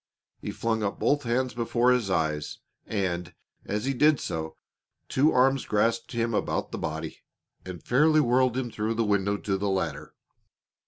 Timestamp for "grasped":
5.67-6.13